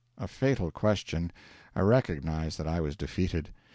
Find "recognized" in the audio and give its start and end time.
1.81-2.57